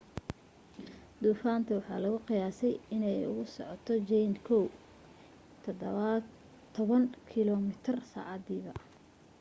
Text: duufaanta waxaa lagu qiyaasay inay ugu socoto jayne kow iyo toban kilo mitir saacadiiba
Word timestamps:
duufaanta 1.23 1.71
waxaa 1.79 2.01
lagu 2.05 2.19
qiyaasay 2.27 2.73
inay 2.95 3.19
ugu 3.29 3.43
socoto 3.55 3.93
jayne 4.09 4.37
kow 4.47 4.65
iyo 5.59 6.11
toban 6.75 7.03
kilo 7.31 7.53
mitir 7.67 7.97
saacadiiba 8.13 8.71